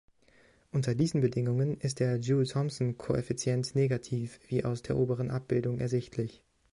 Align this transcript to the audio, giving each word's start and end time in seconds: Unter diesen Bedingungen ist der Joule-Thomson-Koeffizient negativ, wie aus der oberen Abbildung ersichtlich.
Unter 0.71 0.95
diesen 0.95 1.21
Bedingungen 1.21 1.77
ist 1.79 1.99
der 1.99 2.15
Joule-Thomson-Koeffizient 2.17 3.75
negativ, 3.75 4.39
wie 4.47 4.65
aus 4.65 4.81
der 4.81 4.97
oberen 4.97 5.29
Abbildung 5.29 5.77
ersichtlich. 5.77 6.41